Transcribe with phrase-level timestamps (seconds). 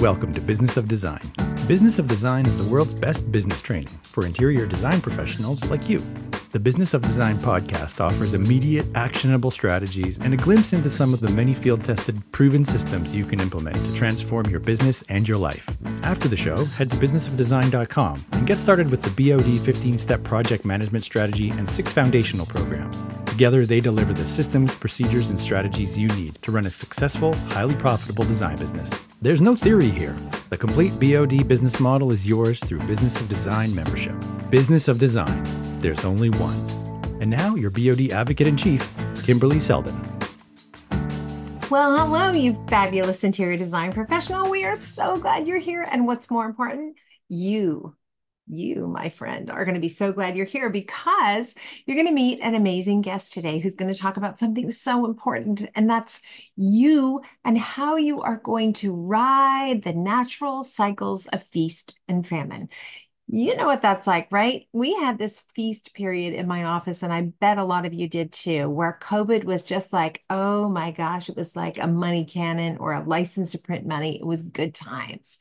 [0.00, 1.32] Welcome to Business of Design.
[1.66, 6.04] Business of Design is the world's best business training for interior design professionals like you.
[6.52, 11.20] The Business of Design podcast offers immediate, actionable strategies and a glimpse into some of
[11.20, 15.38] the many field tested, proven systems you can implement to transform your business and your
[15.38, 15.66] life.
[16.02, 20.66] After the show, head to businessofdesign.com and get started with the BOD 15 step project
[20.66, 23.02] management strategy and six foundational programs.
[23.36, 27.74] Together, they deliver the systems, procedures, and strategies you need to run a successful, highly
[27.74, 28.90] profitable design business.
[29.20, 30.16] There's no theory here.
[30.48, 34.14] The complete BOD business model is yours through Business of Design membership.
[34.48, 35.44] Business of Design.
[35.80, 36.56] There's only one.
[37.20, 38.90] And now, your BOD advocate in chief,
[39.22, 40.00] Kimberly Seldon.
[41.70, 44.50] Well, hello, you fabulous interior design professional.
[44.50, 45.86] We are so glad you're here.
[45.92, 46.96] And what's more important,
[47.28, 47.94] you
[48.46, 51.54] you, my friend, are going to be so glad you're here because
[51.84, 55.04] you're going to meet an amazing guest today who's going to talk about something so
[55.04, 56.20] important, and that's
[56.56, 62.68] you and how you are going to ride the natural cycles of feast and famine.
[63.28, 64.68] You know what that's like, right?
[64.72, 68.08] We had this feast period in my office, and I bet a lot of you
[68.08, 72.24] did too, where COVID was just like, oh my gosh, it was like a money
[72.24, 74.20] cannon or a license to print money.
[74.20, 75.38] It was good times.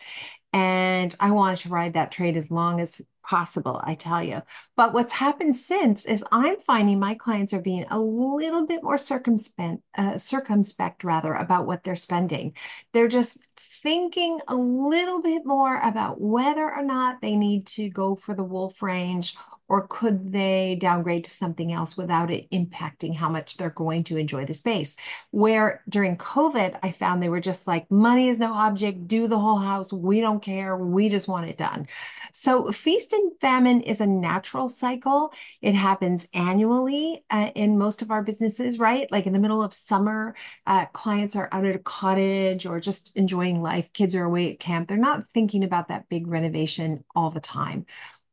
[0.55, 4.41] And I wanted to ride that trade as long as possible, I tell you.
[4.77, 8.95] But what's happened since is I'm finding my clients are being a little bit more
[8.95, 12.53] circumspect, uh, circumspect rather, about what they're spending.
[12.93, 13.41] They're just
[13.83, 18.43] thinking a little bit more about whether or not they need to go for the
[18.43, 19.35] wolf range
[19.67, 24.17] or could they downgrade to something else without it impacting how much they're going to
[24.17, 24.95] enjoy the space?
[25.31, 29.39] Where during COVID, I found they were just like, money is no object, do the
[29.39, 29.91] whole house.
[29.91, 30.77] We don't care.
[30.77, 31.88] We just want it done.
[32.31, 35.33] So, feast and famine is a natural cycle.
[35.61, 39.11] It happens annually uh, in most of our businesses, right?
[39.11, 40.35] Like in the middle of summer,
[40.67, 43.91] uh, clients are out at a cottage or just enjoying life.
[43.94, 44.88] Kids are away at camp.
[44.88, 47.85] They're not thinking about that big renovation all the time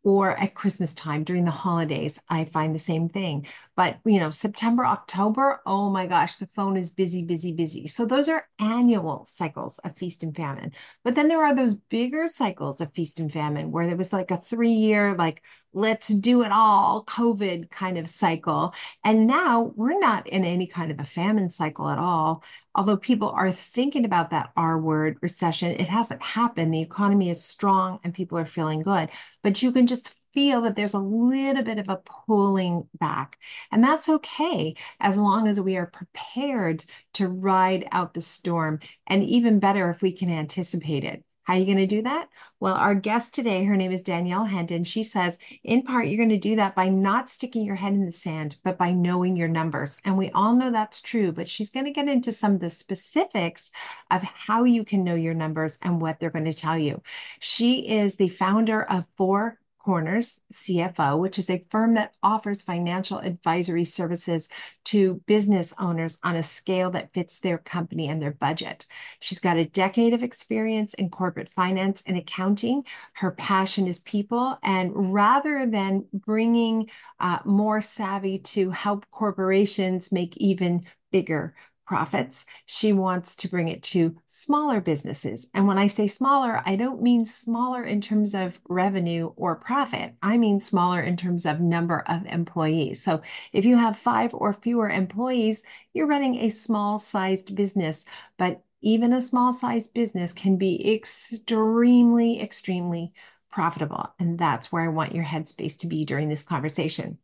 [0.04, 3.46] or at Christmas time during the holidays, I find the same thing.
[3.76, 7.86] But, you know, September, October, oh my gosh, the phone is busy, busy, busy.
[7.86, 10.72] So those are annual cycles of feast and famine.
[11.04, 14.30] But then there are those bigger cycles of feast and famine where there was like
[14.30, 15.42] a three year, like,
[15.74, 18.74] let's do it all COVID kind of cycle.
[19.04, 22.44] And now we're not in any kind of a famine cycle at all.
[22.74, 26.72] Although people are thinking about that R word recession, it hasn't happened.
[26.72, 29.08] The economy is strong and people are feeling good.
[29.42, 29.86] But you can
[30.32, 33.38] feel that there's a little bit of a pulling back.
[33.70, 36.84] And that's okay as long as we are prepared
[37.14, 38.80] to ride out the storm.
[39.06, 41.24] And even better if we can anticipate it.
[41.44, 42.28] How are you going to do that?
[42.60, 44.84] Well, our guest today, her name is Danielle Hendon.
[44.84, 48.06] She says, in part, you're going to do that by not sticking your head in
[48.06, 49.98] the sand, but by knowing your numbers.
[50.04, 52.70] And we all know that's true, but she's going to get into some of the
[52.70, 53.72] specifics
[54.08, 57.02] of how you can know your numbers and what they're going to tell you.
[57.40, 63.18] She is the founder of Four Corners CFO, which is a firm that offers financial
[63.18, 64.48] advisory services
[64.84, 68.86] to business owners on a scale that fits their company and their budget.
[69.18, 72.84] She's got a decade of experience in corporate finance and accounting.
[73.14, 74.56] Her passion is people.
[74.62, 76.88] And rather than bringing
[77.18, 81.54] uh, more savvy to help corporations make even bigger
[81.86, 82.46] profits.
[82.66, 85.48] She wants to bring it to smaller businesses.
[85.54, 90.14] And when I say smaller, I don't mean smaller in terms of revenue or profit.
[90.22, 93.02] I mean smaller in terms of number of employees.
[93.02, 93.22] So
[93.52, 95.62] if you have five or fewer employees,
[95.92, 98.04] you're running a small sized business.
[98.38, 103.12] But even a small sized business can be extremely, extremely
[103.50, 104.12] profitable.
[104.18, 107.18] And that's where I want your headspace to be during this conversation.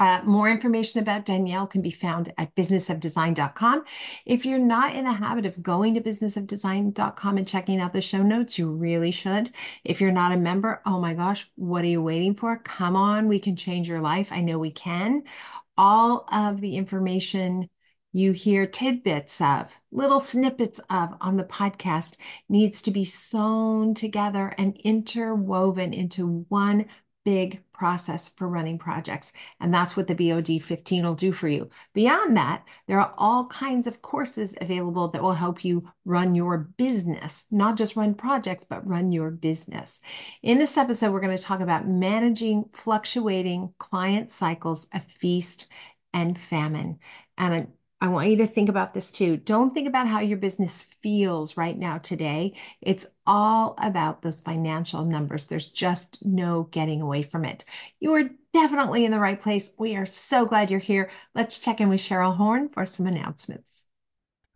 [0.00, 3.84] Uh, more information about Danielle can be found at businessofdesign.com.
[4.26, 8.22] If you're not in the habit of going to businessofdesign.com and checking out the show
[8.22, 9.52] notes, you really should.
[9.84, 12.58] If you're not a member, oh my gosh, what are you waiting for?
[12.58, 14.32] Come on, we can change your life.
[14.32, 15.22] I know we can.
[15.76, 17.68] All of the information
[18.12, 22.16] you hear tidbits of, little snippets of on the podcast
[22.48, 26.86] needs to be sewn together and interwoven into one
[27.24, 29.32] big process for running projects.
[29.60, 31.68] And that's what the BOD 15 will do for you.
[31.92, 36.58] Beyond that, there are all kinds of courses available that will help you run your
[36.58, 40.00] business, not just run projects, but run your business.
[40.42, 45.68] In this episode, we're going to talk about managing fluctuating client cycles of feast
[46.12, 46.98] and famine.
[47.36, 47.68] And
[48.04, 49.38] I want you to think about this too.
[49.38, 52.52] Don't think about how your business feels right now today.
[52.82, 55.46] It's all about those financial numbers.
[55.46, 57.64] There's just no getting away from it.
[58.00, 59.72] You are definitely in the right place.
[59.78, 61.10] We are so glad you're here.
[61.34, 63.86] Let's check in with Cheryl Horn for some announcements.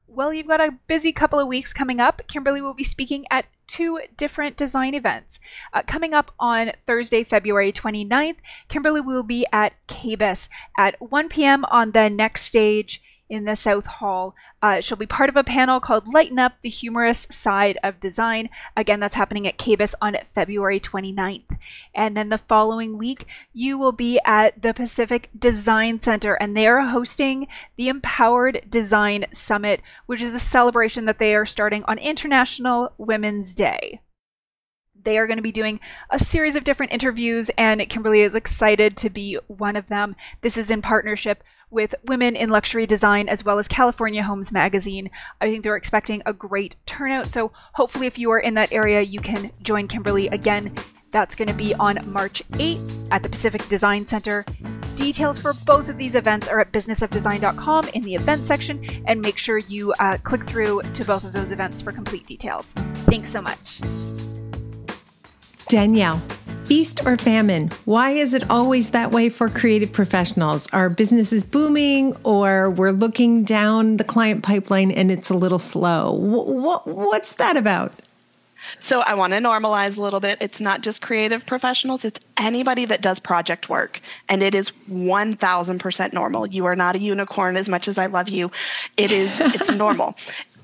[0.06, 2.20] Well, you've got a busy couple of weeks coming up.
[2.28, 5.40] Kimberly will be speaking at two different design events.
[5.72, 8.36] Uh, coming up on Thursday, February 29th,
[8.68, 11.64] Kimberly will be at KBIS at 1 p.m.
[11.70, 14.34] on the next stage in the South Hall.
[14.62, 18.48] Uh, she'll be part of a panel called Lighten Up the Humorous Side of Design.
[18.76, 21.58] Again, that's happening at KBIS on February 29th.
[21.94, 26.66] And then the following week, you will be at the Pacific Design Center, and they
[26.66, 31.98] are hosting the Empowered Design Summit, which is a celebration that they are starting on
[31.98, 34.00] International Women's Day.
[35.04, 38.96] They are going to be doing a series of different interviews, and Kimberly is excited
[38.98, 40.16] to be one of them.
[40.40, 45.10] This is in partnership with Women in Luxury Design as well as California Homes Magazine.
[45.40, 47.28] I think they're expecting a great turnout.
[47.28, 50.74] So hopefully, if you are in that area, you can join Kimberly again.
[51.10, 54.44] That's going to be on March 8th at the Pacific Design Center.
[54.94, 59.38] Details for both of these events are at businessofdesign.com in the event section, and make
[59.38, 62.72] sure you uh, click through to both of those events for complete details.
[63.06, 63.80] Thanks so much.
[65.68, 66.20] Danielle,
[66.68, 67.70] feast or famine?
[67.86, 70.68] Why is it always that way for creative professionals?
[70.74, 75.58] Our business is booming, or we're looking down the client pipeline and it's a little
[75.58, 76.12] slow.
[76.12, 77.92] What, what's that about?
[78.80, 80.36] So I want to normalize a little bit.
[80.40, 84.00] It's not just creative professionals, it's anybody that does project work.
[84.28, 86.46] And it is 1000% normal.
[86.46, 88.50] You are not a unicorn as much as I love you.
[88.96, 90.16] It is it's normal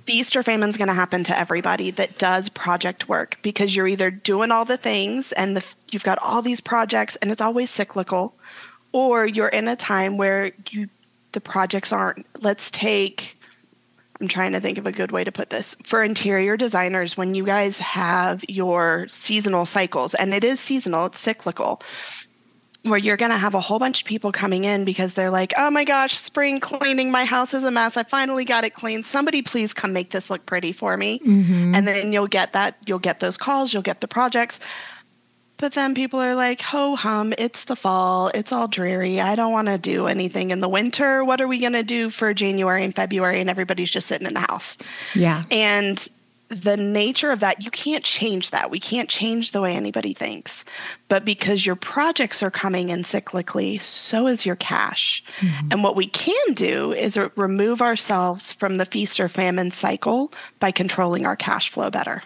[0.06, 3.88] feast or famine is going to happen to everybody that does project work because you're
[3.88, 7.70] either doing all the things and the, you've got all these projects and it's always
[7.70, 8.34] cyclical,
[8.92, 10.88] or you're in a time where you
[11.34, 12.24] the projects aren't.
[12.40, 13.38] Let's take.
[14.20, 15.76] I'm trying to think of a good way to put this.
[15.84, 21.18] For interior designers, when you guys have your seasonal cycles, and it is seasonal, it's
[21.18, 21.82] cyclical,
[22.84, 25.54] where you're going to have a whole bunch of people coming in because they're like,
[25.56, 27.96] oh my gosh, spring cleaning, my house is a mess.
[27.96, 29.06] I finally got it cleaned.
[29.06, 31.18] Somebody please come make this look pretty for me.
[31.20, 31.74] Mm-hmm.
[31.74, 34.60] And then you'll get that, you'll get those calls, you'll get the projects.
[35.56, 39.18] But then people are like, ho hum, it's the fall, it's all dreary.
[39.20, 41.24] I don't want to do anything in the winter.
[41.24, 43.40] What are we going to do for January and February?
[43.40, 44.76] And everybody's just sitting in the house.
[45.14, 45.44] Yeah.
[45.50, 46.06] And
[46.48, 48.70] the nature of that, you can't change that.
[48.70, 50.64] We can't change the way anybody thinks.
[51.08, 55.24] But because your projects are coming in cyclically, so is your cash.
[55.38, 55.68] Mm-hmm.
[55.70, 60.70] And what we can do is remove ourselves from the feast or famine cycle by
[60.70, 62.22] controlling our cash flow better.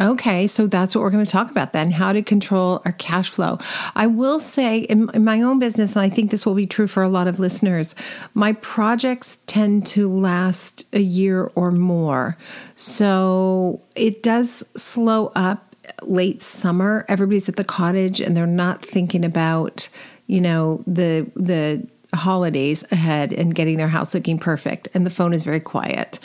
[0.00, 3.30] Okay, so that's what we're going to talk about then how to control our cash
[3.30, 3.58] flow.
[3.96, 6.86] I will say in, in, my own business, and I think this will be true
[6.86, 7.96] for a lot of listeners,
[8.34, 12.36] my projects tend to last a year or more.
[12.76, 17.04] So it does slow up late summer.
[17.08, 19.88] Everybody's at the cottage and they're not thinking about,
[20.26, 25.34] you know, the, the, holidays ahead and getting their house looking perfect and the phone
[25.34, 26.18] is very quiet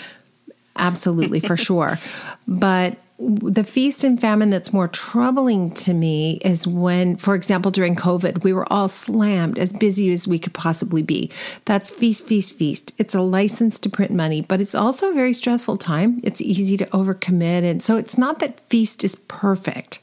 [0.78, 2.00] absolutely for sure
[2.48, 7.96] but the feast and famine that's more troubling to me is when, for example, during
[7.96, 11.32] COVID, we were all slammed as busy as we could possibly be.
[11.66, 12.94] That's feast, feast, feast.
[12.98, 16.22] It's a license to print money, but it's also a very stressful time.
[16.24, 17.64] It's easy to overcommit.
[17.64, 20.00] And so it's not that feast is perfect.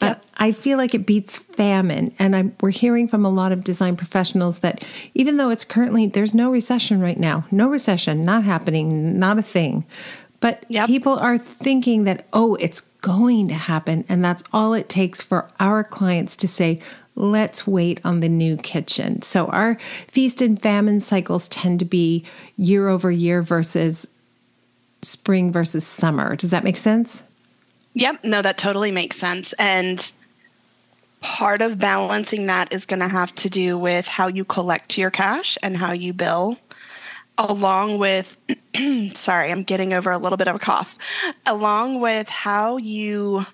[0.00, 0.24] But yep.
[0.38, 2.12] I feel like it beats famine.
[2.18, 4.82] And I'm, we're hearing from a lot of design professionals that
[5.14, 9.42] even though it's currently, there's no recession right now, no recession, not happening, not a
[9.42, 9.84] thing.
[10.40, 10.86] But yep.
[10.86, 14.04] people are thinking that, oh, it's going to happen.
[14.08, 16.80] And that's all it takes for our clients to say,
[17.14, 19.20] let's wait on the new kitchen.
[19.22, 19.76] So our
[20.08, 22.24] feast and famine cycles tend to be
[22.56, 24.08] year over year versus
[25.02, 26.36] spring versus summer.
[26.36, 27.22] Does that make sense?
[27.94, 28.24] Yep.
[28.24, 29.52] No, that totally makes sense.
[29.54, 30.10] And
[31.20, 35.10] part of balancing that is going to have to do with how you collect your
[35.10, 36.56] cash and how you bill
[37.48, 38.36] along with
[39.14, 40.96] sorry i'm getting over a little bit of a cough.
[41.46, 43.44] Along with how you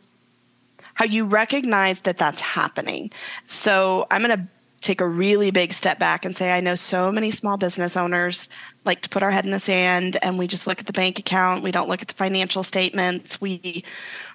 [0.94, 3.10] how you recognize that that's happening.
[3.46, 4.46] So i'm going to
[4.82, 8.48] take a really big step back and say i know so many small business owners
[8.86, 11.18] like to put our head in the sand and we just look at the bank
[11.18, 11.62] account.
[11.62, 13.40] We don't look at the financial statements.
[13.40, 13.84] We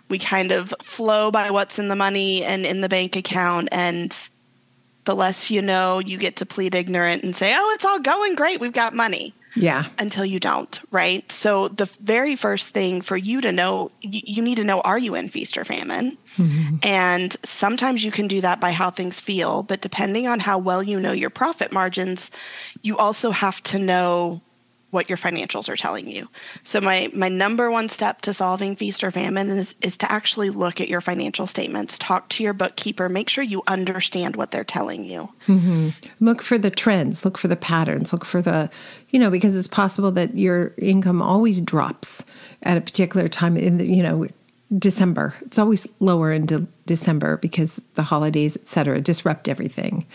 [0.09, 3.69] we kind of flow by what's in the money and in the bank account.
[3.71, 4.15] And
[5.05, 8.35] the less you know, you get to plead ignorant and say, oh, it's all going
[8.35, 8.59] great.
[8.59, 9.33] We've got money.
[9.55, 9.87] Yeah.
[9.99, 11.29] Until you don't, right?
[11.31, 14.99] So the very first thing for you to know, you, you need to know are
[14.99, 16.17] you in feast or famine?
[16.37, 16.77] Mm-hmm.
[16.83, 20.81] And sometimes you can do that by how things feel, but depending on how well
[20.81, 22.31] you know your profit margins,
[22.81, 24.41] you also have to know
[24.91, 26.29] what your financials are telling you.
[26.63, 30.49] So my my number one step to solving feast or famine is is to actually
[30.49, 34.63] look at your financial statements, talk to your bookkeeper, make sure you understand what they're
[34.63, 35.29] telling you.
[35.47, 35.89] Mm-hmm.
[36.19, 38.69] Look for the trends, look for the patterns, look for the,
[39.09, 42.23] you know, because it's possible that your income always drops
[42.63, 44.27] at a particular time in the, you know,
[44.77, 45.35] December.
[45.41, 50.05] It's always lower in de- December because the holidays, et cetera, disrupt everything.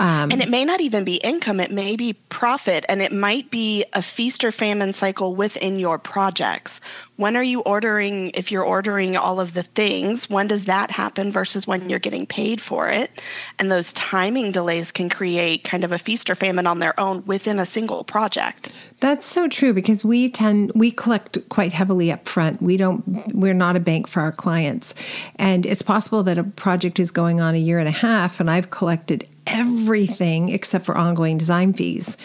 [0.00, 3.50] Um, and it may not even be income, it may be profit, and it might
[3.50, 6.80] be a feast or famine cycle within your projects.
[7.16, 11.30] When are you ordering, if you're ordering all of the things, when does that happen
[11.30, 13.08] versus when you're getting paid for it?
[13.60, 17.24] And those timing delays can create kind of a feast or famine on their own
[17.24, 18.72] within a single project.
[18.98, 22.60] That's so true because we tend we collect quite heavily up front.
[22.60, 23.04] We don't
[23.34, 24.94] we're not a bank for our clients.
[25.36, 28.50] And it's possible that a project is going on a year and a half and
[28.50, 32.16] I've collected everything except for ongoing design fees.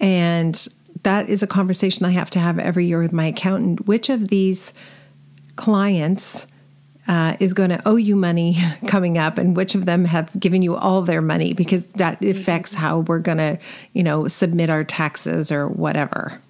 [0.00, 0.66] And
[1.02, 3.86] that is a conversation I have to have every year with my accountant.
[3.86, 4.72] Which of these
[5.56, 6.46] clients
[7.06, 10.62] uh, is going to owe you money coming up, and which of them have given
[10.62, 11.52] you all their money?
[11.52, 13.58] Because that affects how we're going to,
[13.92, 16.40] you know, submit our taxes or whatever.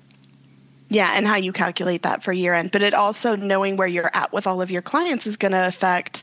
[0.88, 2.70] Yeah, and how you calculate that for year end.
[2.70, 5.66] But it also knowing where you're at with all of your clients is going to
[5.66, 6.22] affect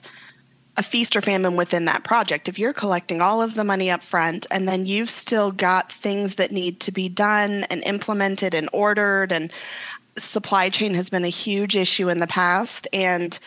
[0.81, 2.49] a feast or famine within that project.
[2.49, 6.35] If you're collecting all of the money up front and then you've still got things
[6.35, 9.53] that need to be done and implemented and ordered, and
[10.17, 12.87] supply chain has been a huge issue in the past.
[12.93, 13.37] And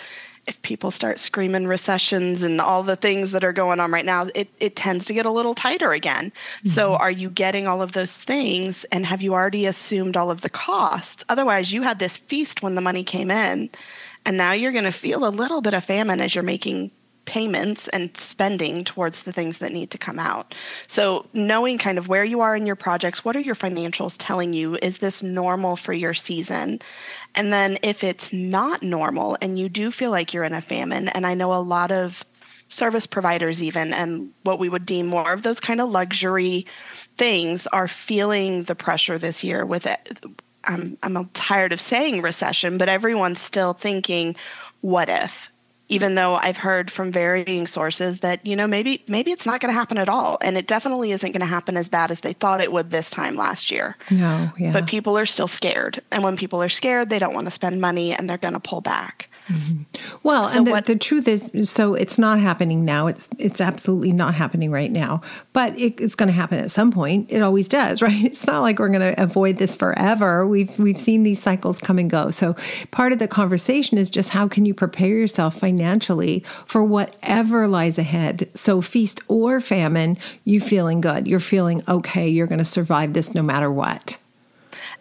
[0.46, 4.28] if people start screaming recessions and all the things that are going on right now,
[4.36, 6.30] it, it tends to get a little tighter again.
[6.30, 6.68] Mm-hmm.
[6.68, 10.42] So, are you getting all of those things and have you already assumed all of
[10.42, 11.24] the costs?
[11.28, 13.70] Otherwise, you had this feast when the money came in,
[14.24, 16.92] and now you're going to feel a little bit of famine as you're making
[17.24, 20.54] payments and spending towards the things that need to come out.
[20.86, 24.52] So, knowing kind of where you are in your projects, what are your financials telling
[24.52, 24.76] you?
[24.82, 26.80] Is this normal for your season?
[27.34, 31.08] And then, if it's not normal and you do feel like you're in a famine,
[31.08, 32.24] and I know a lot of
[32.68, 36.66] service providers, even, and what we would deem more of those kind of luxury
[37.16, 40.24] things, are feeling the pressure this year with it.
[40.64, 44.34] I'm, I'm tired of saying recession, but everyone's still thinking,
[44.80, 45.50] what if?
[45.88, 49.72] Even though I've heard from varying sources that you know maybe maybe it's not going
[49.72, 52.32] to happen at all, and it definitely isn't going to happen as bad as they
[52.32, 53.96] thought it would this time last year.
[54.10, 54.72] No, yeah.
[54.72, 57.80] But people are still scared, and when people are scared, they don't want to spend
[57.80, 59.28] money, and they're going to pull back.
[59.48, 59.82] Mm-hmm.
[60.22, 63.08] Well, so and the, what, the, truth is, so it's not happening now.
[63.08, 65.20] It's it's absolutely not happening right now,
[65.52, 67.30] but it, it's going to happen at some point.
[67.30, 68.24] It always does, right?
[68.24, 70.46] It's not like we're going to avoid this forever.
[70.46, 72.30] We've we've seen these cycles come and go.
[72.30, 72.56] So
[72.90, 77.98] part of the conversation is just how can you prepare yourself financially for whatever lies
[77.98, 78.48] ahead.
[78.54, 81.26] So feast or famine, you feeling good.
[81.26, 82.28] You're feeling okay.
[82.28, 84.18] You're going to survive this no matter what.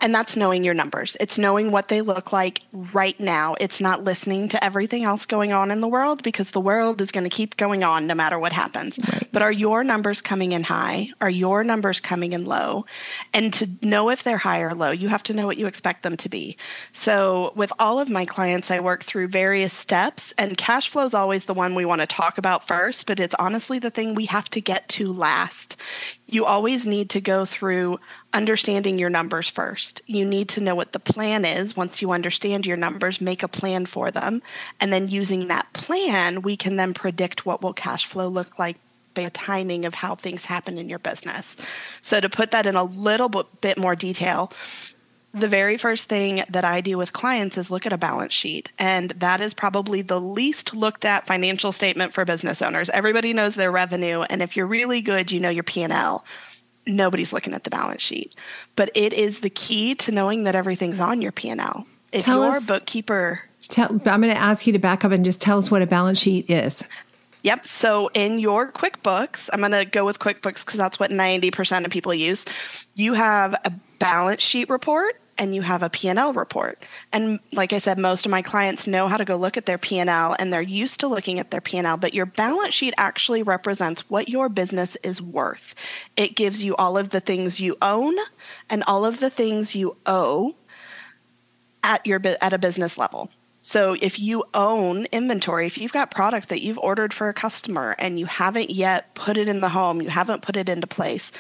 [0.02, 1.16] And that's knowing your numbers.
[1.20, 3.56] It's knowing what they look like right now.
[3.60, 7.12] It's not listening to everything else going on in the world because the world is
[7.12, 9.00] going to keep going on no matter what happens.
[9.00, 9.28] Right.
[9.32, 11.10] But are your numbers coming in high?
[11.22, 12.86] Are your numbers coming in low?
[13.34, 16.04] And to know if they're high or low, you have to know what you expect
[16.04, 16.58] them to be.
[16.92, 21.14] So with all of my clients, I work through various steps, and cash flow is
[21.14, 24.26] always the one we want to talk about first, but it's honestly the thing we
[24.26, 25.78] have to get to last
[26.34, 28.00] you always need to go through
[28.34, 30.02] understanding your numbers first.
[30.08, 31.78] You need to know what the plan is.
[31.78, 34.42] Once you understand your numbers, make a plan for them.
[34.80, 38.78] And then using that plan, we can then predict what will cash flow look like
[39.14, 41.56] by timing of how things happen in your business.
[42.02, 44.52] So to put that in a little bit more detail,
[45.34, 48.72] the very first thing that I do with clients is look at a balance sheet.
[48.78, 52.90] And that is probably the least looked at financial statement for business owners.
[52.92, 54.22] Everybody knows their revenue.
[54.22, 56.24] And if you're really good, you know your P&L.
[56.86, 58.36] Nobody's looking at the balance sheet.
[58.76, 61.88] But it is the key to knowing that everything's on your P&L.
[62.12, 63.42] If tell your us, bookkeeper...
[63.70, 65.88] Tell, I'm going to ask you to back up and just tell us what a
[65.88, 66.84] balance sheet is.
[67.42, 67.66] Yep.
[67.66, 71.92] So in your QuickBooks, I'm going to go with QuickBooks because that's what 90% of
[71.92, 72.46] people use.
[72.94, 76.84] You have a balance sheet report and you have a P&L report.
[77.12, 79.78] And like I said, most of my clients know how to go look at their
[79.78, 84.10] P&L and they're used to looking at their P&L, but your balance sheet actually represents
[84.10, 85.76] what your business is worth.
[86.16, 88.16] It gives you all of the things you own
[88.70, 90.56] and all of the things you owe
[91.84, 93.30] at your at a business level.
[93.66, 97.96] So if you own inventory, if you've got product that you've ordered for a customer
[97.98, 101.32] and you haven't yet put it in the home, you haven't put it into place,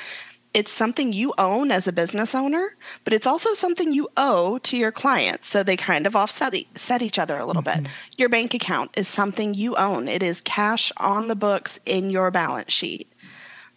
[0.53, 4.77] it's something you own as a business owner, but it's also something you owe to
[4.77, 5.48] your clients.
[5.48, 7.83] So they kind of offset set each other a little mm-hmm.
[7.83, 7.91] bit.
[8.17, 12.29] Your bank account is something you own, it is cash on the books in your
[12.31, 13.07] balance sheet.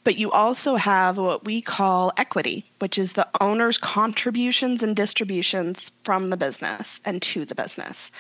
[0.07, 5.91] but you also have what we call equity, which is the owner's contributions and distributions
[6.05, 8.13] from the business and to the business.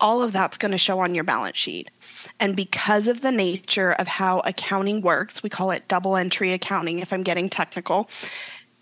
[0.00, 1.90] All of that's going to show on your balance sheet.
[2.38, 7.00] And because of the nature of how accounting works, we call it double entry accounting
[7.00, 8.08] if I'm getting technical,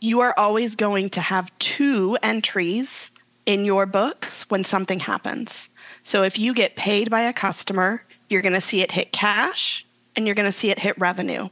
[0.01, 3.11] you are always going to have two entries
[3.47, 5.71] in your books when something happens.
[6.03, 9.86] So if you get paid by a customer, you're going to see it hit cash
[10.17, 11.49] and you're going to see it hit revenue.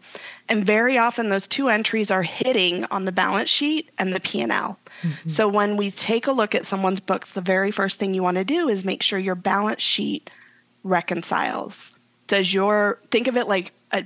[0.48, 4.48] And very often those two entries are hitting on the balance sheet and the P&L.
[4.48, 5.28] Mm-hmm.
[5.28, 8.38] So when we take a look at someone's books, the very first thing you want
[8.38, 10.30] to do is make sure your balance sheet
[10.82, 11.92] reconciles.
[12.26, 14.04] Does your think of it like a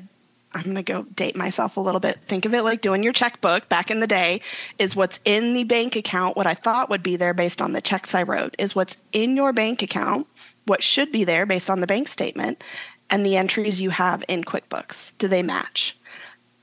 [0.54, 2.18] I'm going to go date myself a little bit.
[2.26, 4.40] Think of it like doing your checkbook back in the day
[4.78, 7.82] is what's in the bank account, what I thought would be there based on the
[7.82, 10.26] checks I wrote, is what's in your bank account,
[10.64, 12.64] what should be there based on the bank statement,
[13.10, 15.12] and the entries you have in QuickBooks.
[15.18, 15.96] Do they match?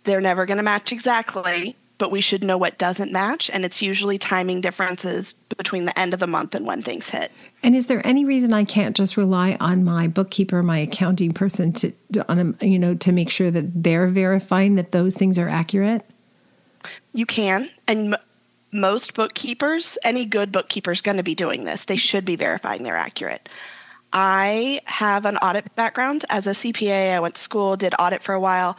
[0.03, 3.49] They're never going to match exactly, but we should know what doesn't match.
[3.49, 7.31] And it's usually timing differences between the end of the month and when things hit.
[7.63, 11.73] And is there any reason I can't just rely on my bookkeeper, my accounting person
[11.73, 11.93] to,
[12.29, 16.03] on a, you know, to make sure that they're verifying that those things are accurate?
[17.13, 17.69] You can.
[17.87, 18.19] And m-
[18.71, 21.85] most bookkeepers, any good bookkeeper is going to be doing this.
[21.85, 23.49] They should be verifying they're accurate.
[24.17, 27.13] I have an audit background as a CPA.
[27.13, 28.77] I went to school, did audit for a while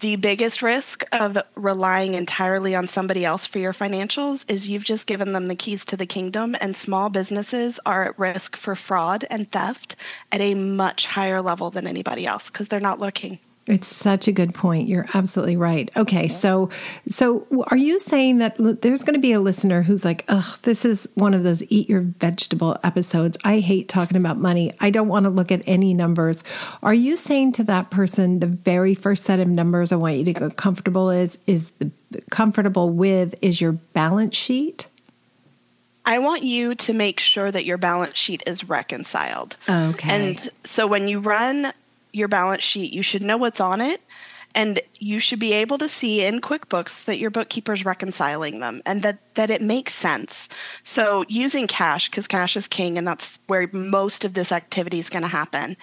[0.00, 5.06] the biggest risk of relying entirely on somebody else for your financials is you've just
[5.06, 9.26] given them the keys to the kingdom, and small businesses are at risk for fraud
[9.30, 9.96] and theft
[10.32, 13.38] at a much higher level than anybody else because they're not looking.
[13.70, 14.88] It's such a good point.
[14.88, 15.90] You're absolutely right.
[15.96, 16.70] Okay, so
[17.08, 20.84] so are you saying that there's going to be a listener who's like, "Ugh, this
[20.84, 23.38] is one of those eat your vegetable episodes.
[23.44, 24.72] I hate talking about money.
[24.80, 26.42] I don't want to look at any numbers."
[26.82, 30.24] Are you saying to that person the very first set of numbers I want you
[30.24, 31.90] to get comfortable is is the
[32.30, 34.88] comfortable with is your balance sheet?
[36.04, 39.56] I want you to make sure that your balance sheet is reconciled.
[39.68, 40.10] Okay.
[40.10, 41.72] And so when you run
[42.12, 44.00] your balance sheet, you should know what's on it.
[44.52, 48.82] And you should be able to see in QuickBooks that your bookkeeper is reconciling them
[48.84, 50.48] and that, that it makes sense.
[50.82, 55.08] So, using cash, because cash is king and that's where most of this activity is
[55.08, 55.76] going to happen,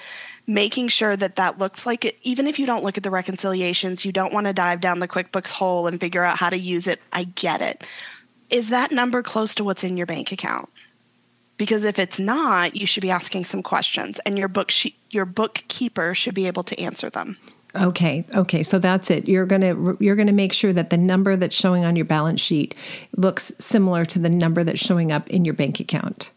[0.48, 4.04] making sure that that looks like it, even if you don't look at the reconciliations,
[4.04, 6.88] you don't want to dive down the QuickBooks hole and figure out how to use
[6.88, 7.00] it.
[7.14, 7.86] I get it.
[8.50, 10.68] Is that number close to what's in your bank account?
[11.58, 14.72] Because if it's not you should be asking some questions and your book
[15.10, 17.38] your bookkeeper should be able to answer them.
[17.76, 19.28] Okay okay so that's it.
[19.28, 22.06] You're going to you're going to make sure that the number that's showing on your
[22.06, 22.76] balance sheet
[23.16, 26.32] looks similar to the number that's showing up in your bank account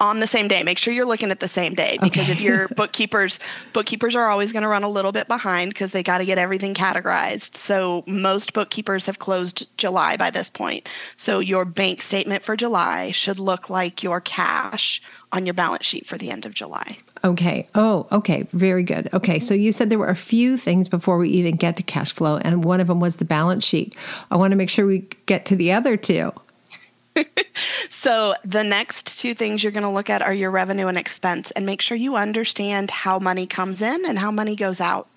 [0.00, 0.62] on the same day.
[0.62, 2.32] Make sure you're looking at the same day because okay.
[2.32, 3.38] if your bookkeepers
[3.72, 6.38] bookkeepers are always going to run a little bit behind because they got to get
[6.38, 7.56] everything categorized.
[7.56, 10.88] So most bookkeepers have closed July by this point.
[11.16, 15.00] So your bank statement for July should look like your cash
[15.32, 16.98] on your balance sheet for the end of July.
[17.24, 17.66] Okay.
[17.74, 18.46] Oh, okay.
[18.52, 19.12] Very good.
[19.12, 19.38] Okay.
[19.38, 22.36] So you said there were a few things before we even get to cash flow,
[22.38, 23.96] and one of them was the balance sheet.
[24.30, 26.32] I want to make sure we get to the other two.
[27.88, 31.50] so the next two things you're going to look at are your revenue and expense
[31.52, 35.08] and make sure you understand how money comes in and how money goes out.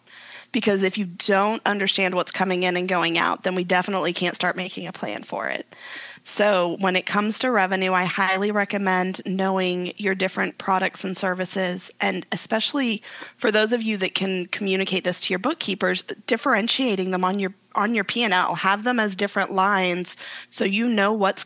[0.51, 4.35] Because if you don't understand what's coming in and going out then we definitely can't
[4.35, 5.75] start making a plan for it.
[6.23, 11.91] So when it comes to revenue i highly recommend knowing your different products and services
[12.01, 13.01] and especially
[13.37, 17.53] for those of you that can communicate this to your bookkeepers differentiating them on your
[17.75, 20.17] on your p&l have them as different lines
[20.49, 21.45] so you know what's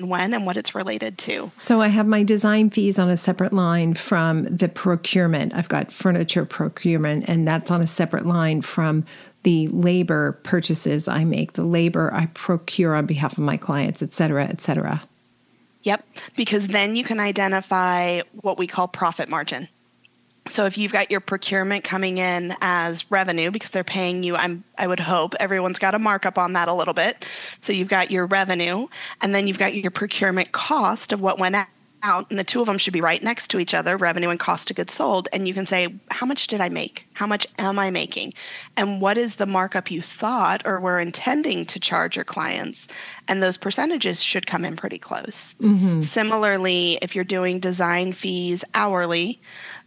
[0.00, 1.50] when and what it's related to.
[1.56, 5.54] So I have my design fees on a separate line from the procurement.
[5.54, 9.04] I've got furniture procurement, and that's on a separate line from
[9.42, 14.12] the labor purchases I make, the labor I procure on behalf of my clients, et
[14.12, 15.02] cetera, et cetera.
[15.82, 16.04] Yep,
[16.34, 19.68] because then you can identify what we call profit margin.
[20.48, 24.64] So if you've got your procurement coming in as revenue because they're paying you, I'm
[24.78, 27.24] I would hope everyone's got a markup on that a little bit.
[27.60, 28.86] So you've got your revenue
[29.20, 31.56] and then you've got your procurement cost of what went
[32.02, 34.38] out and the two of them should be right next to each other, revenue and
[34.38, 37.06] cost of goods sold, and you can say how much did I make?
[37.14, 38.34] How much am I making?
[38.76, 42.86] And what is the markup you thought or were intending to charge your clients?
[43.28, 45.54] And those percentages should come in pretty close.
[45.60, 46.00] Mm-hmm.
[46.00, 49.40] Similarly, if you're doing design fees hourly,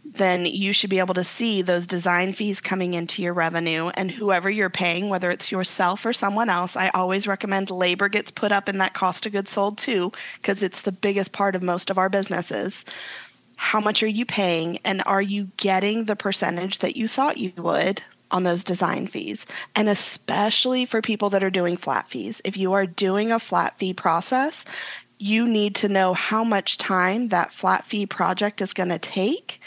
[0.04, 4.10] then you should be able to see those design fees coming into your revenue and
[4.10, 6.74] whoever you're paying, whether it's yourself or someone else.
[6.76, 10.62] I always recommend labor gets put up in that cost of goods sold too, because
[10.62, 12.84] it's the biggest part of most of our businesses.
[13.56, 17.52] How much are you paying, and are you getting the percentage that you thought you
[17.56, 19.46] would on those design fees.
[19.74, 22.40] And especially for people that are doing flat fees.
[22.44, 24.64] If you are doing a flat fee process,
[25.18, 29.60] you need to know how much time that flat fee project is going to take.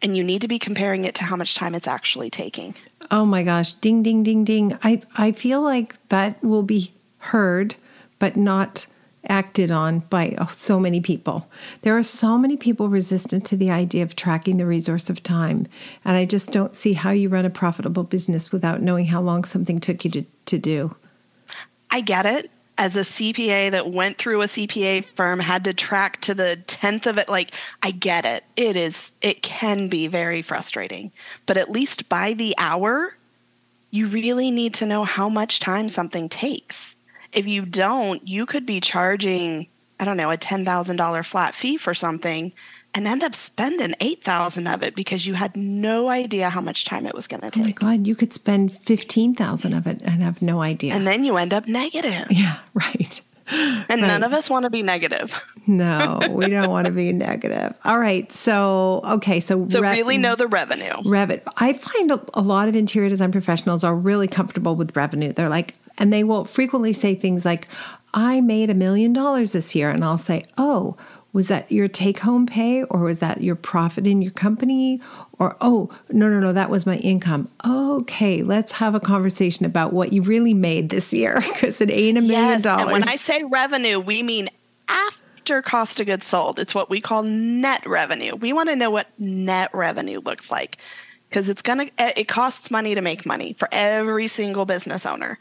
[0.00, 2.74] And you need to be comparing it to how much time it's actually taking.
[3.10, 4.78] Oh my gosh, ding, ding, ding, ding.
[4.82, 7.74] I, I feel like that will be heard,
[8.18, 8.86] but not
[9.28, 11.48] acted on by oh, so many people.
[11.82, 15.66] There are so many people resistant to the idea of tracking the resource of time.
[16.04, 19.44] And I just don't see how you run a profitable business without knowing how long
[19.44, 20.96] something took you to, to do.
[21.90, 22.50] I get it.
[22.78, 27.06] As a CPA that went through a CPA firm, had to track to the 10th
[27.06, 27.50] of it, like,
[27.82, 28.44] I get it.
[28.56, 31.10] It is, it can be very frustrating.
[31.46, 33.16] But at least by the hour,
[33.90, 36.96] you really need to know how much time something takes
[37.32, 39.68] if you don't, you could be charging,
[40.00, 42.52] I don't know, a $10,000 flat fee for something
[42.94, 47.06] and end up spending 8000 of it because you had no idea how much time
[47.06, 47.82] it was going to take.
[47.82, 50.94] Oh my god, you could spend 15,000 of it and have no idea.
[50.94, 52.26] And then you end up negative.
[52.30, 53.20] Yeah, right.
[53.50, 54.00] And right.
[54.00, 55.32] none of us want to be negative.
[55.66, 57.74] no, we don't want to be negative.
[57.84, 58.30] All right.
[58.30, 59.40] So, okay.
[59.40, 60.92] So, so re- really know the revenue.
[61.06, 61.40] Revenue.
[61.56, 65.32] I find a, a lot of interior design professionals are really comfortable with revenue.
[65.32, 67.68] They're like, and they will frequently say things like,
[68.12, 69.90] I made a million dollars this year.
[69.90, 70.96] And I'll say, Oh,
[71.32, 75.00] was that your take home pay or was that your profit in your company?
[75.38, 77.48] Or, oh, no, no, no, that was my income.
[77.66, 82.18] Okay, let's have a conversation about what you really made this year because it ain't
[82.18, 82.82] a million yes, dollars.
[82.84, 84.48] And when I say revenue, we mean
[84.88, 86.58] after cost of goods sold.
[86.58, 88.34] It's what we call net revenue.
[88.34, 90.78] We want to know what net revenue looks like
[91.28, 95.38] because it's to, it costs money to make money for every single business owner.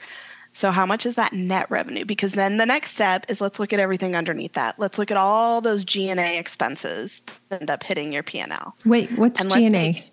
[0.57, 2.03] So how much is that net revenue?
[2.03, 4.79] Because then the next step is let's look at everything underneath that.
[4.79, 8.75] Let's look at all those G&A expenses that end up hitting your P&L.
[8.83, 10.03] Wait, what's G&A?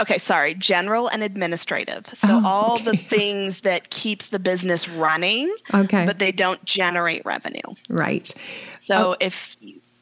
[0.00, 2.06] Okay, sorry, general and administrative.
[2.14, 2.84] So oh, all okay.
[2.84, 6.06] the things that keep the business running, okay.
[6.06, 7.60] but they don't generate revenue.
[7.90, 8.34] Right.
[8.80, 9.16] So oh.
[9.20, 9.54] if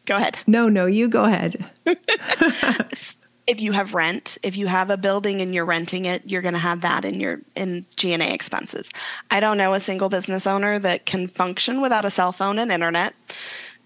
[0.05, 0.39] go ahead.
[0.47, 1.69] No, no, you go ahead.
[3.47, 6.55] if you have rent, if you have a building and you're renting it, you're going
[6.55, 8.91] to have that in your in G&A expenses.
[9.31, 12.73] I don't know a single business owner that can function without a cell phone and
[12.73, 13.15] internet.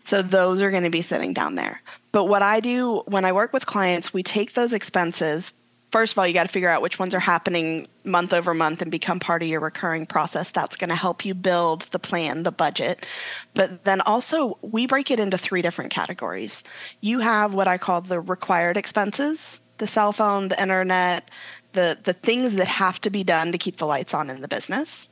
[0.04, 1.82] So those are going to be sitting down there.
[2.12, 5.52] But what I do when I work with clients, we take those expenses,
[5.90, 8.83] first of all, you got to figure out which ones are happening month over month
[8.83, 10.50] and become part of your recurring process.
[10.50, 13.07] That's going to help you build the plan, the budget.
[13.55, 16.62] But then also, we break it into three different categories.
[17.00, 21.31] You have what I call the required expenses the cell phone, the internet,
[21.72, 24.46] the, the things that have to be done to keep the lights on in the
[24.46, 25.09] business.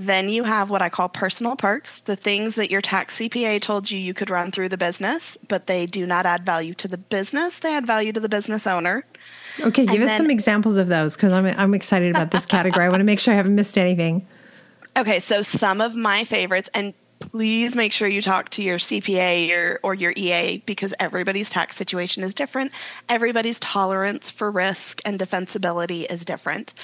[0.00, 3.90] Then you have what I call personal perks, the things that your tax CPA told
[3.90, 6.98] you you could run through the business, but they do not add value to the
[6.98, 9.04] business, they add value to the business owner.
[9.60, 12.46] Okay, give and us then, some examples of those because I'm, I'm excited about this
[12.46, 12.86] category.
[12.86, 14.26] I want to make sure I haven't missed anything.
[14.96, 19.56] Okay, so some of my favorites, and please make sure you talk to your CPA
[19.56, 22.72] or, or your EA because everybody's tax situation is different.
[23.08, 26.74] Everybody's tolerance for risk and defensibility is different.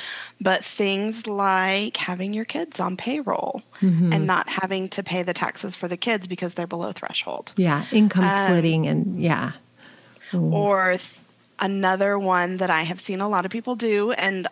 [0.41, 4.13] But things like having your kids on payroll mm-hmm.
[4.13, 7.53] and not having to pay the taxes for the kids because they're below threshold.
[7.57, 9.53] Yeah, income um, splitting and yeah.
[10.33, 10.53] Ooh.
[10.53, 10.97] Or
[11.65, 14.47] Another one that I have seen a lot of people do, and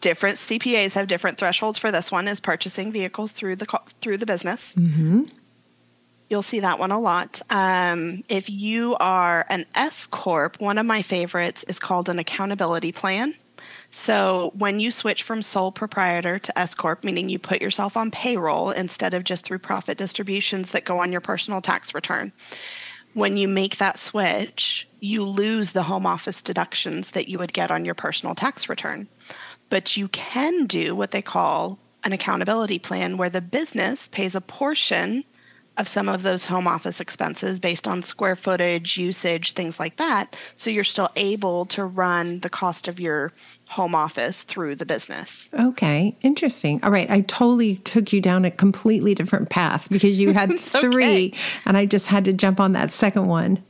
[0.00, 3.66] different CPAs have different thresholds for this one, is purchasing vehicles through the
[4.00, 4.72] through the business.
[4.72, 5.24] Mm-hmm.
[6.30, 7.42] You'll see that one a lot.
[7.50, 12.90] Um, if you are an S corp, one of my favorites is called an accountability
[12.90, 13.34] plan.
[13.90, 18.10] So when you switch from sole proprietor to S corp, meaning you put yourself on
[18.10, 22.32] payroll instead of just through profit distributions that go on your personal tax return,
[23.12, 27.72] when you make that switch, you lose the home office deductions that you would get
[27.72, 29.08] on your personal tax return.
[29.68, 34.40] But you can do what they call an accountability plan where the business pays a
[34.40, 35.24] portion
[35.78, 40.36] of some of those home office expenses based on square footage, usage, things like that.
[40.56, 43.32] So you're still able to run the cost of your
[43.66, 45.48] home office through the business.
[45.58, 46.78] Okay, interesting.
[46.84, 51.28] All right, I totally took you down a completely different path because you had three
[51.28, 51.34] okay.
[51.64, 53.62] and I just had to jump on that second one.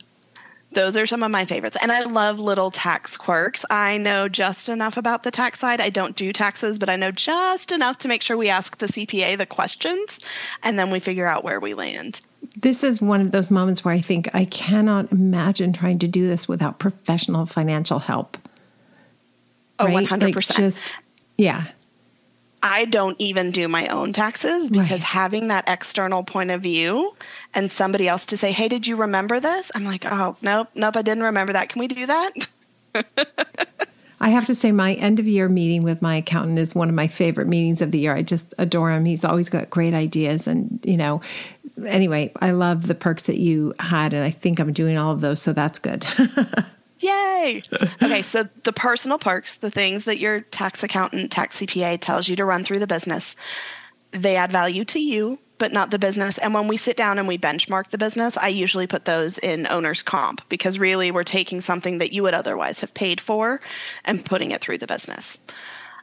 [0.72, 1.76] Those are some of my favorites.
[1.80, 3.64] And I love little tax quirks.
[3.70, 5.80] I know just enough about the tax side.
[5.80, 8.86] I don't do taxes, but I know just enough to make sure we ask the
[8.86, 10.20] CPA the questions
[10.62, 12.20] and then we figure out where we land.
[12.56, 16.26] This is one of those moments where I think I cannot imagine trying to do
[16.26, 18.36] this without professional financial help.
[19.78, 20.06] Oh, right?
[20.06, 20.20] 100%.
[20.34, 20.92] Like just,
[21.36, 21.68] yeah.
[22.62, 25.00] I don't even do my own taxes because right.
[25.00, 27.14] having that external point of view
[27.54, 30.96] and somebody else to say, "Hey, did you remember this?" I'm like, "Oh, nope, nope,
[30.96, 31.68] I didn't remember that.
[31.68, 32.30] Can we do that?"
[34.22, 36.94] I have to say, my end of year meeting with my accountant is one of
[36.94, 38.14] my favorite meetings of the year.
[38.14, 39.04] I just adore him.
[39.04, 40.46] He's always got great ideas.
[40.46, 41.20] And, you know,
[41.84, 44.14] anyway, I love the perks that you had.
[44.14, 45.42] And I think I'm doing all of those.
[45.42, 46.06] So that's good.
[47.02, 47.62] Yay!
[48.02, 52.36] Okay, so the personal perks, the things that your tax accountant, tax CPA tells you
[52.36, 53.36] to run through the business,
[54.10, 56.38] they add value to you, but not the business.
[56.38, 59.66] And when we sit down and we benchmark the business, I usually put those in
[59.68, 63.60] owner's comp because really we're taking something that you would otherwise have paid for
[64.04, 65.38] and putting it through the business.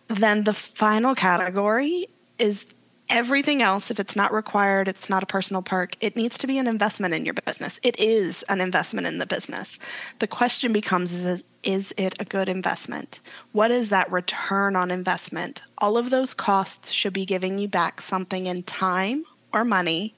[0.08, 2.08] Then the final category
[2.38, 2.66] is
[3.10, 6.58] everything else, if it's not required, it's not a personal perk, it needs to be
[6.58, 7.80] an investment in your business.
[7.84, 9.80] It is an investment in the business.
[10.20, 13.20] The question becomes is, is it a good investment?
[13.52, 15.62] What is that return on investment?
[15.80, 20.16] All of those costs should be giving you back something in time or money.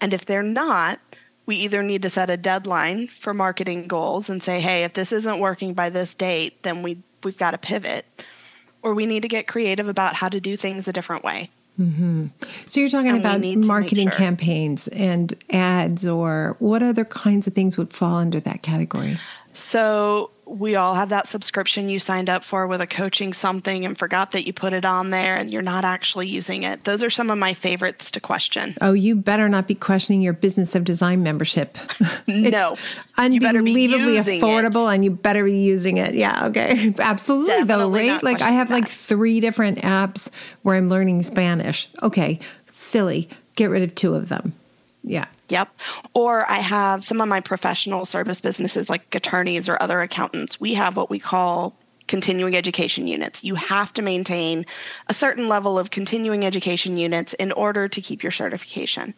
[0.00, 1.00] And if they're not,
[1.46, 5.12] we either need to set a deadline for marketing goals and say, hey, if this
[5.12, 8.04] isn't working by this date, then we, we've got to pivot.
[8.82, 11.50] Or we need to get creative about how to do things a different way.
[11.80, 12.26] Mm-hmm.
[12.66, 14.18] So you're talking And about marketing sure.
[14.18, 19.18] campaigns and ads, or what other kinds of things would fall under that category?
[19.54, 23.98] So we all have that subscription you signed up for with a coaching something and
[23.98, 26.84] forgot that you put it on there and you're not actually using it.
[26.84, 28.74] Those are some of my favorites to question.
[28.80, 31.76] Oh, you better not be questioning your business of design membership.
[32.28, 32.76] No.
[33.18, 36.14] It's You better be unbelievably affordable and you better be using it.
[36.14, 36.94] Yeah, okay.
[36.98, 38.22] Absolutely though, right?
[38.22, 40.30] Like I have questioning like three different apps
[40.62, 41.88] where I'm learning Spanish.
[42.02, 43.28] Okay, silly.
[43.56, 44.54] Get rid of two of them.
[45.02, 45.26] Yeah.
[45.48, 45.68] Yep.
[46.14, 50.60] Or I have some of my professional service businesses like attorneys or other accountants.
[50.60, 51.74] We have what we call
[52.06, 53.44] continuing education units.
[53.44, 54.66] You have to maintain
[55.08, 59.14] a certain level of continuing education units in order to keep your certification.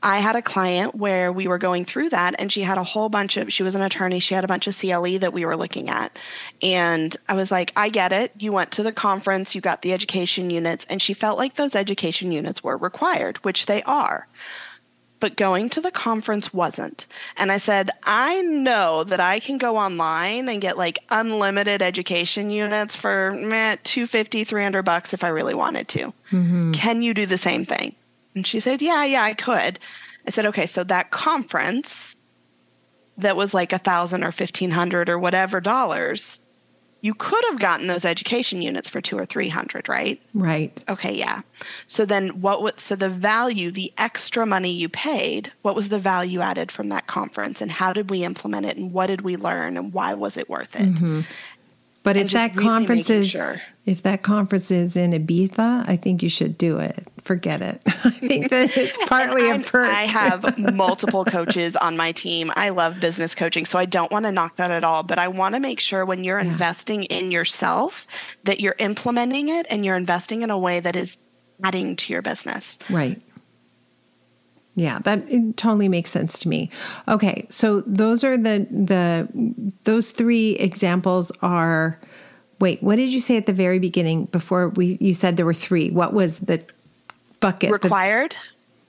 [0.00, 3.08] I had a client where we were going through that, and she had a whole
[3.08, 5.56] bunch of, she was an attorney, she had a bunch of CLE that we were
[5.56, 6.16] looking at.
[6.62, 8.30] And I was like, I get it.
[8.38, 11.74] You went to the conference, you got the education units, and she felt like those
[11.74, 14.28] education units were required, which they are
[15.20, 17.06] but going to the conference wasn't.
[17.36, 22.50] And I said, I know that I can go online and get like unlimited education
[22.50, 26.12] units for meh, 250, 300 bucks if I really wanted to.
[26.30, 26.72] Mm-hmm.
[26.72, 27.94] Can you do the same thing?
[28.34, 29.78] And she said, Yeah, yeah, I could.
[30.26, 32.16] I said, Okay, so that conference
[33.16, 36.40] that was like a thousand or fifteen hundred or whatever dollars,
[37.00, 40.20] you could have gotten those education units for two or three hundred, right?
[40.34, 40.76] Right.
[40.88, 41.42] Okay, yeah.
[41.86, 45.98] So then what would so the value, the extra money you paid, what was the
[45.98, 49.36] value added from that conference and how did we implement it and what did we
[49.36, 50.94] learn and why was it worth it?
[50.94, 51.20] Mm-hmm.
[52.02, 53.56] But And if that really conference is sure.
[53.84, 57.06] if that conference is in Ibiza, I think you should do it.
[57.28, 57.82] Forget it.
[57.86, 59.86] I think that it's partly a perk.
[59.86, 62.50] I have multiple coaches on my team.
[62.56, 65.28] I love business coaching, so I don't want to knock that at all, but I
[65.28, 68.06] want to make sure when you're investing in yourself
[68.44, 71.18] that you're implementing it and you're investing in a way that is
[71.62, 72.78] adding to your business.
[72.88, 73.20] Right.
[74.74, 76.70] Yeah, that it totally makes sense to me.
[77.08, 79.28] Okay, so those are the the
[79.84, 82.00] those three examples are
[82.58, 85.52] wait, what did you say at the very beginning before we you said there were
[85.52, 85.90] three?
[85.90, 86.64] What was the
[87.40, 87.68] bucket?
[87.68, 88.36] the- Required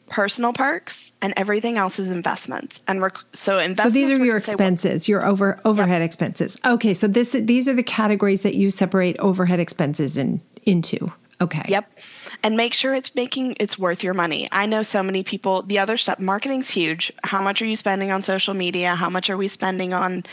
[0.09, 2.81] personal perks and everything else is investments.
[2.87, 6.57] And rec- so so these are your you say, well, expenses, your over overhead expenses.
[6.65, 11.11] Okay, so this these are the categories that you separate overhead expenses in into.
[11.41, 11.63] Okay.
[11.69, 11.99] Yep.
[12.43, 14.49] And make sure it's making it's worth your money.
[14.51, 17.13] I know so many people, the other stuff, marketing's huge.
[17.23, 18.95] How much are you spending on social media?
[18.95, 20.25] How much are we spending on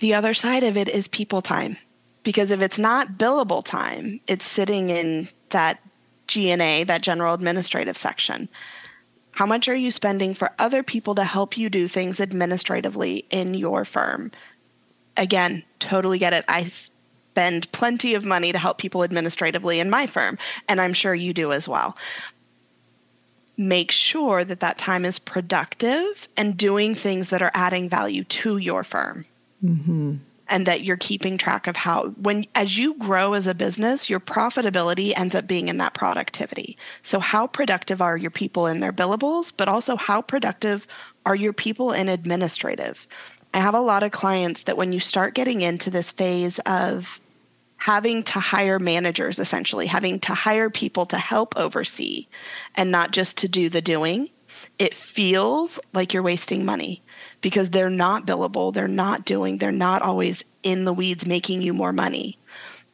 [0.00, 1.76] the other side of it is people time.
[2.24, 5.78] Because if it's not billable time, it's sitting in that
[6.26, 8.48] G&A, that general administrative section.
[9.32, 13.54] How much are you spending for other people to help you do things administratively in
[13.54, 14.30] your firm?
[15.16, 16.44] Again, totally get it.
[16.48, 21.14] I spend plenty of money to help people administratively in my firm, and I'm sure
[21.14, 21.96] you do as well.
[23.56, 28.58] Make sure that that time is productive and doing things that are adding value to
[28.58, 29.24] your firm.
[29.64, 30.16] Mm-hmm.
[30.48, 34.20] And that you're keeping track of how, when as you grow as a business, your
[34.20, 36.76] profitability ends up being in that productivity.
[37.02, 40.86] So, how productive are your people in their billables, but also how productive
[41.24, 43.08] are your people in administrative?
[43.54, 47.20] I have a lot of clients that when you start getting into this phase of
[47.76, 52.26] having to hire managers, essentially, having to hire people to help oversee
[52.74, 54.28] and not just to do the doing,
[54.78, 57.02] it feels like you're wasting money
[57.44, 61.74] because they're not billable, they're not doing, they're not always in the weeds making you
[61.74, 62.38] more money.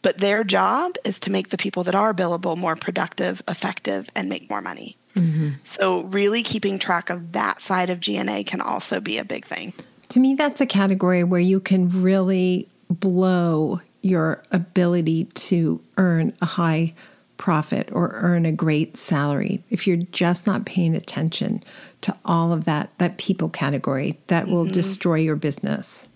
[0.02, 4.28] But their job is to make the people that are billable more productive, effective, and
[4.28, 4.96] make more money.
[5.14, 5.50] Mm-hmm.
[5.62, 9.72] So, really keeping track of that side of G&A can also be a big thing.
[10.08, 16.46] To me, that's a category where you can really blow your ability to earn a
[16.46, 16.92] high
[17.36, 21.62] profit or earn a great salary if you're just not paying attention
[22.02, 24.72] to all of that that people category that will mm-hmm.
[24.72, 26.06] destroy your business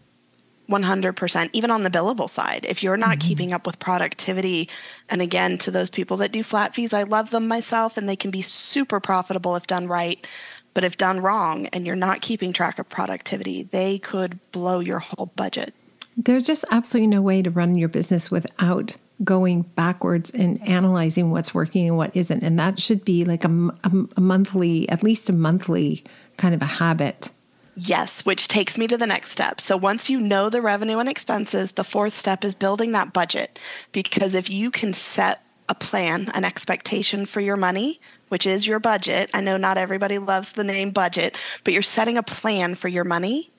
[0.68, 3.28] 100% even on the billable side if you're not mm-hmm.
[3.28, 4.68] keeping up with productivity
[5.10, 8.16] and again to those people that do flat fees i love them myself and they
[8.16, 10.26] can be super profitable if done right
[10.72, 15.00] but if done wrong and you're not keeping track of productivity they could blow your
[15.00, 15.74] whole budget
[16.16, 21.54] there's just absolutely no way to run your business without going backwards and analyzing what's
[21.54, 23.48] working and what isn't and that should be like a,
[23.84, 26.02] a, a monthly at least a monthly
[26.36, 27.30] kind of a habit
[27.76, 29.60] Yes, which takes me to the next step.
[29.60, 33.58] So once you know the revenue and expenses, the fourth step is building that budget.
[33.90, 38.78] Because if you can set a plan, an expectation for your money, which is your
[38.78, 42.88] budget, I know not everybody loves the name budget, but you're setting a plan for
[42.88, 43.50] your money,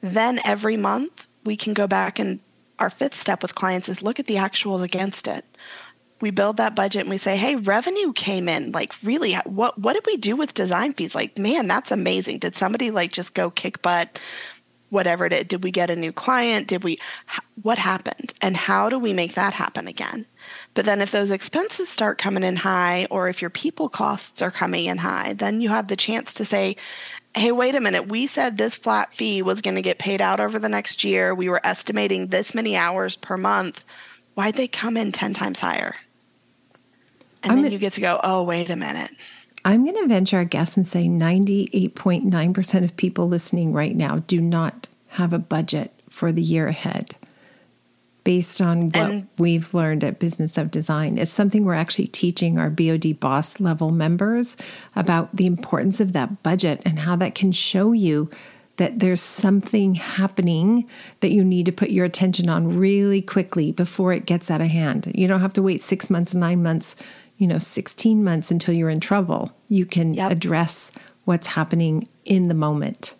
[0.00, 2.40] then every month we can go back and
[2.80, 5.44] our fifth step with clients is look at the actuals against it
[6.20, 8.72] we build that budget and we say, "Hey, revenue came in.
[8.72, 11.14] Like, really, what what did we do with design fees?
[11.14, 12.38] Like, man, that's amazing.
[12.38, 14.18] Did somebody like just go kick butt?
[14.90, 15.44] Whatever it is.
[15.44, 16.66] Did we get a new client?
[16.68, 16.98] Did we?
[17.62, 18.34] What happened?
[18.42, 20.26] And how do we make that happen again?
[20.74, 24.52] But then, if those expenses start coming in high, or if your people costs are
[24.52, 26.76] coming in high, then you have the chance to say,
[27.34, 30.40] hey, wait a minute, we said this flat fee was going to get paid out
[30.40, 31.34] over the next year.
[31.34, 33.84] We were estimating this many hours per month.
[34.34, 35.96] Why'd they come in 10 times higher?
[37.42, 39.10] And I'm then you get to go, oh, wait a minute.
[39.64, 44.40] I'm going to venture a guess and say 98.9% of people listening right now do
[44.40, 47.16] not have a budget for the year ahead
[48.24, 51.18] based on what and, we've learned at Business of Design.
[51.18, 54.56] It's something we're actually teaching our BOD boss level members
[54.94, 58.30] about the importance of that budget and how that can show you
[58.76, 60.88] that there's something happening
[61.20, 64.68] that you need to put your attention on really quickly before it gets out of
[64.68, 65.12] hand.
[65.14, 66.96] You don't have to wait six months, nine months
[67.40, 70.30] you know 16 months until you're in trouble you can yep.
[70.30, 70.92] address
[71.24, 73.14] what's happening in the moment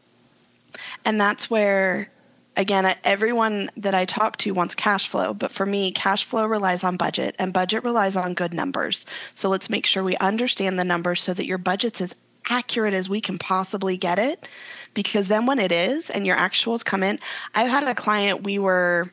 [1.04, 2.10] and that's where
[2.56, 6.84] again everyone that i talk to wants cash flow but for me cash flow relies
[6.84, 10.84] on budget and budget relies on good numbers so let's make sure we understand the
[10.84, 12.14] numbers so that your budget's as
[12.48, 14.48] accurate as we can possibly get it
[14.94, 17.18] because then when it is and your actuals come in
[17.54, 19.08] i've had a client we were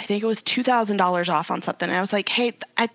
[0.00, 1.90] I think it was $2,000 off on something.
[1.90, 2.88] And I was like, hey, I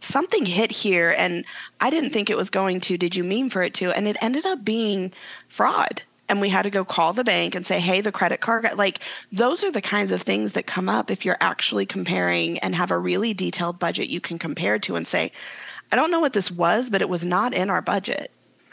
[0.00, 1.44] something hit here and
[1.80, 2.98] I didn't think it was going to.
[2.98, 3.90] Did you mean for it to?
[3.92, 5.12] And it ended up being
[5.48, 6.02] fraud.
[6.32, 9.00] And we had to go call the bank and say, hey, the credit card, like
[9.32, 12.90] those are the kinds of things that come up if you're actually comparing and have
[12.90, 15.30] a really detailed budget you can compare to and say,
[15.92, 18.30] I don't know what this was, but it was not in our budget.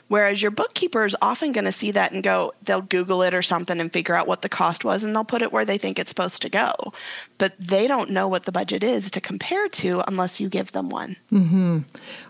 [0.08, 3.42] Whereas your bookkeeper is often going to see that and go, they'll Google it or
[3.42, 6.00] something and figure out what the cost was and they'll put it where they think
[6.00, 6.74] it's supposed to go.
[7.40, 10.90] But they don't know what the budget is to compare to unless you give them
[10.90, 11.18] one.
[11.30, 11.80] Mm-hmm.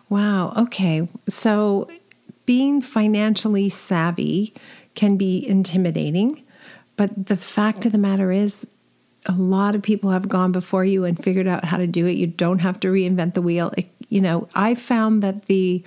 [0.09, 0.53] Wow.
[0.57, 1.07] Okay.
[1.27, 1.87] So
[2.47, 4.55] being financially savvy
[4.99, 6.43] can be intimidating.
[6.97, 8.67] But the fact of the matter is,
[9.27, 12.17] a lot of people have gone before you and figured out how to do it.
[12.17, 13.71] You don't have to reinvent the wheel.
[13.77, 15.85] It, you know, I found that the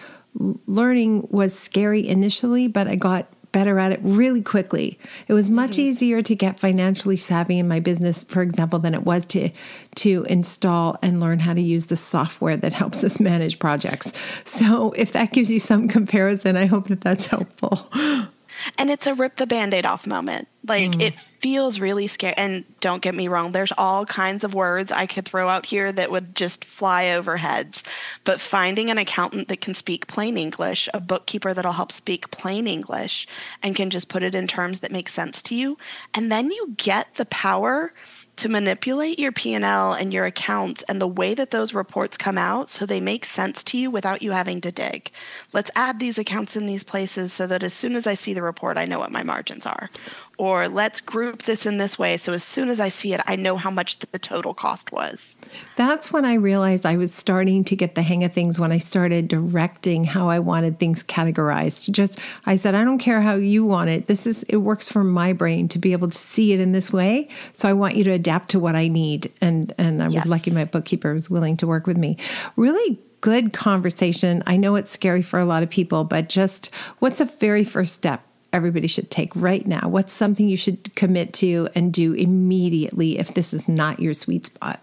[0.66, 4.98] learning was scary initially, but I got better at it really quickly.
[5.28, 5.82] It was much mm-hmm.
[5.82, 9.50] easier to get financially savvy in my business, for example, than it was to
[9.96, 14.14] to install and learn how to use the software that helps us manage projects.
[14.44, 17.90] So, if that gives you some comparison, I hope that that's helpful.
[18.78, 20.48] And it's a rip the band aid off moment.
[20.66, 21.02] Like mm.
[21.02, 22.36] it feels really scary.
[22.36, 25.90] And don't get me wrong, there's all kinds of words I could throw out here
[25.90, 27.82] that would just fly over heads.
[28.24, 32.66] But finding an accountant that can speak plain English, a bookkeeper that'll help speak plain
[32.66, 33.26] English
[33.62, 35.78] and can just put it in terms that make sense to you.
[36.14, 37.92] And then you get the power
[38.36, 42.70] to manipulate your P&L and your accounts and the way that those reports come out
[42.70, 45.10] so they make sense to you without you having to dig.
[45.52, 48.42] Let's add these accounts in these places so that as soon as I see the
[48.42, 49.90] report, I know what my margins are
[50.38, 52.16] or let's group this in this way.
[52.16, 55.36] So as soon as I see it, I know how much the total cost was.
[55.76, 58.78] That's when I realized I was starting to get the hang of things when I
[58.78, 61.90] started directing how I wanted things categorized.
[61.90, 64.06] Just, I said, I don't care how you want it.
[64.06, 66.92] This is, it works for my brain to be able to see it in this
[66.92, 67.28] way.
[67.52, 69.30] So I want you to adapt to what I need.
[69.40, 70.26] And, and I was yes.
[70.26, 72.16] lucky my bookkeeper was willing to work with me.
[72.56, 74.42] Really good conversation.
[74.46, 77.94] I know it's scary for a lot of people, but just what's a very first
[77.94, 79.88] step everybody should take right now?
[79.88, 84.46] What's something you should commit to and do immediately if this is not your sweet
[84.46, 84.80] spot?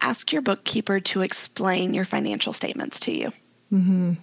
[0.00, 3.32] Ask your bookkeeper to explain your financial statements to you.
[3.72, 4.14] Mm-hmm.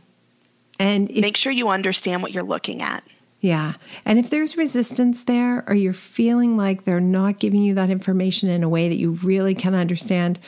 [0.79, 3.03] And if, make sure you understand what you're looking at.
[3.41, 3.73] Yeah.
[4.05, 8.49] And if there's resistance there, or you're feeling like they're not giving you that information
[8.49, 10.39] in a way that you really can understand,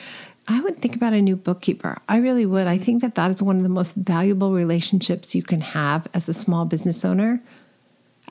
[0.48, 1.98] I would think about a new bookkeeper.
[2.08, 2.66] I really would.
[2.66, 6.28] I think that that is one of the most valuable relationships you can have as
[6.28, 7.40] a small business owner.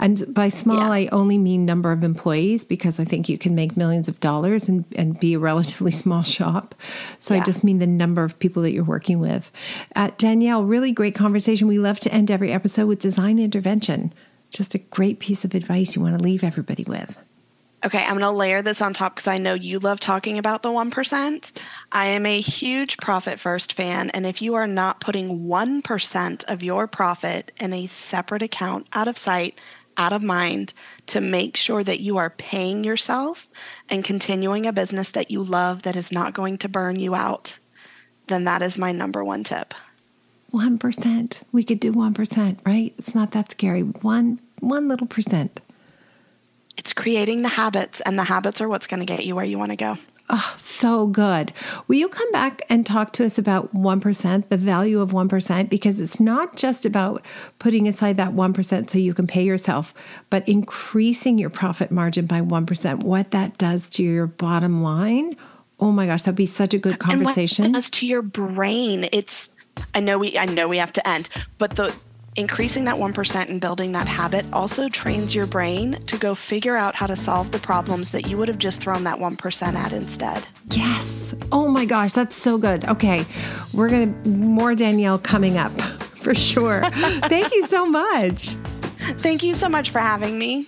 [0.02, 0.92] And by small, yeah.
[0.92, 4.68] I only mean number of employees because I think you can make millions of dollars
[4.68, 6.74] and, and be a relatively small shop.
[7.20, 7.42] So yeah.
[7.42, 9.52] I just mean the number of people that you're working with.
[9.96, 11.68] Uh, Danielle, really great conversation.
[11.68, 14.12] We love to end every episode with design intervention.
[14.50, 17.18] Just a great piece of advice you want to leave everybody with.
[17.84, 20.62] Okay, I'm going to layer this on top because I know you love talking about
[20.62, 21.52] the 1%.
[21.92, 24.12] I am a huge profit first fan.
[24.12, 29.08] And if you are not putting 1% of your profit in a separate account out
[29.08, 29.58] of sight,
[29.98, 30.74] out of mind
[31.08, 33.48] to make sure that you are paying yourself
[33.90, 37.60] and continuing a business that you love that is not going to burn you out,
[38.28, 39.74] then that is my number one tip.
[40.54, 41.44] 1%.
[41.52, 42.94] We could do 1%, right?
[42.98, 43.82] It's not that scary.
[43.82, 45.60] One one little percent.
[46.78, 49.58] It's creating the habits, and the habits are what's going to get you where you
[49.58, 49.98] want to go.
[50.34, 51.52] Oh, so good.
[51.88, 55.70] Will you come back and talk to us about 1%, the value of 1%?
[55.70, 57.22] Because it's not just about
[57.60, 59.94] putting aside that 1% so you can pay yourself,
[60.30, 65.36] but increasing your profit margin by 1%, what that does to your bottom line.
[65.82, 67.66] Oh my gosh, that'd be such a good conversation.
[67.66, 69.10] And what it does to your brain.
[69.12, 69.50] It's
[69.94, 71.94] I know we I know we have to end, but the
[72.36, 76.96] increasing that 1% and building that habit also trains your brain to go figure out
[76.96, 80.48] how to solve the problems that you would have just thrown that 1% at instead.
[80.70, 81.36] Yes.
[81.52, 82.86] Oh my gosh, that's so good.
[82.86, 83.26] Okay.
[83.74, 86.82] We're going to more Danielle coming up for sure.
[86.92, 88.56] Thank you so much.
[89.18, 90.68] Thank you so much for having me.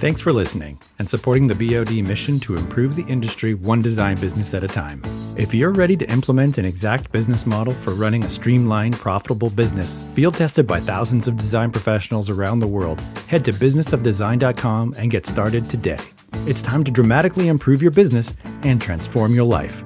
[0.00, 4.54] Thanks for listening and supporting the BOD mission to improve the industry one design business
[4.54, 5.02] at a time.
[5.36, 10.02] If you're ready to implement an exact business model for running a streamlined, profitable business,
[10.14, 12.98] field tested by thousands of design professionals around the world,
[13.28, 16.00] head to businessofdesign.com and get started today.
[16.46, 19.84] It's time to dramatically improve your business and transform your life.